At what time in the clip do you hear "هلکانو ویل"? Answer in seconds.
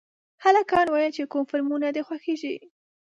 0.43-1.11